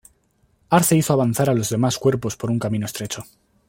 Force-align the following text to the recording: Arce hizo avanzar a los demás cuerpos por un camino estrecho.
Arce 0.71 0.95
hizo 0.95 1.13
avanzar 1.13 1.47
a 1.51 1.53
los 1.53 1.69
demás 1.69 1.99
cuerpos 1.99 2.35
por 2.35 2.49
un 2.49 2.57
camino 2.57 2.87
estrecho. 2.87 3.23